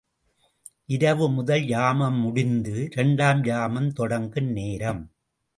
இரவு 0.85 1.29
முதல் 1.29 1.67
யாமம் 1.67 2.19
முடிந்து, 2.19 2.87
இரண்டாம் 2.91 3.43
யாமம் 3.43 3.93
தொடங்கும் 3.93 4.51
நேரம். 4.51 5.11